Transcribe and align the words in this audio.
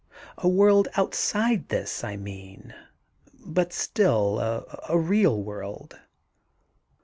—a 0.39 0.47
world 0.47 0.87
outside 0.95 1.69
this, 1.69 2.03
I 2.03 2.15
mean, 2.17 2.73
but 3.45 3.71
still 3.71 4.39
a 4.39 4.97
real 4.97 5.43
world 5.43 5.99